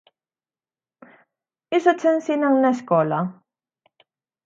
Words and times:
Iso 1.79 1.91
che 1.99 2.07
ensinan 2.15 2.55
na 2.61 2.69
escola? 2.77 3.19